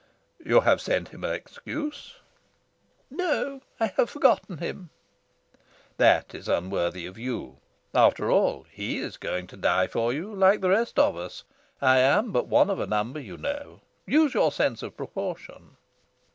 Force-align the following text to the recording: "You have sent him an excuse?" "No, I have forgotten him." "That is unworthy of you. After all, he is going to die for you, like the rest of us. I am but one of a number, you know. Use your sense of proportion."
"You 0.43 0.61
have 0.61 0.81
sent 0.81 1.09
him 1.09 1.23
an 1.23 1.31
excuse?" 1.33 2.15
"No, 3.11 3.61
I 3.79 3.93
have 3.97 4.09
forgotten 4.09 4.57
him." 4.57 4.89
"That 5.97 6.33
is 6.33 6.49
unworthy 6.49 7.05
of 7.05 7.19
you. 7.19 7.59
After 7.93 8.31
all, 8.31 8.65
he 8.71 8.97
is 8.97 9.17
going 9.17 9.45
to 9.45 9.57
die 9.57 9.85
for 9.85 10.11
you, 10.11 10.33
like 10.33 10.61
the 10.61 10.69
rest 10.71 10.97
of 10.97 11.15
us. 11.15 11.43
I 11.81 11.99
am 11.99 12.31
but 12.31 12.47
one 12.47 12.71
of 12.71 12.79
a 12.79 12.87
number, 12.87 13.19
you 13.19 13.37
know. 13.37 13.81
Use 14.07 14.33
your 14.33 14.51
sense 14.51 14.81
of 14.81 14.97
proportion." 14.97 15.77